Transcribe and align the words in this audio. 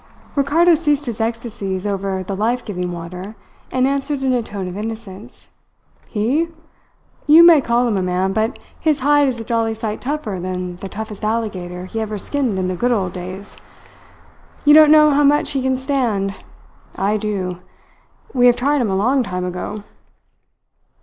Ricardo 0.35 0.73
ceased 0.75 1.05
his 1.05 1.21
ecstasies 1.21 1.85
over 1.85 2.23
the 2.23 2.35
life 2.35 2.65
giving 2.65 2.91
water 2.91 3.35
and 3.71 3.85
answered 3.87 4.23
in 4.23 4.33
a 4.33 4.41
tone 4.41 4.67
of 4.67 4.75
innocence: 4.75 5.49
"He? 6.07 6.47
You 7.27 7.43
may 7.45 7.61
call 7.61 7.87
him 7.87 7.97
a 7.97 8.01
man, 8.01 8.33
but 8.33 8.65
his 8.79 9.01
hide 9.01 9.27
is 9.27 9.39
a 9.39 9.43
jolly 9.43 9.75
sight 9.75 10.01
tougher 10.01 10.39
than 10.39 10.77
the 10.77 10.89
toughest 10.89 11.23
alligator 11.23 11.85
he 11.85 12.01
ever 12.01 12.17
skinned 12.17 12.57
in 12.57 12.67
the 12.67 12.75
good 12.75 12.91
old 12.91 13.13
days. 13.13 13.57
You 14.65 14.73
don't 14.73 14.89
know 14.89 15.11
how 15.11 15.23
much 15.23 15.51
he 15.51 15.61
can 15.61 15.77
stand: 15.77 16.33
I 16.95 17.17
do. 17.17 17.59
We 18.33 18.47
have 18.47 18.55
tried 18.55 18.81
him 18.81 18.89
a 18.89 18.95
long 18.95 19.21
time 19.21 19.45
ago. 19.45 19.83